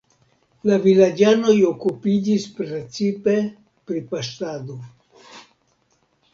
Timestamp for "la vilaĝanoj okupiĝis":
0.69-2.47